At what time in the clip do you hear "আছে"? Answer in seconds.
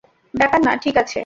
0.97-1.19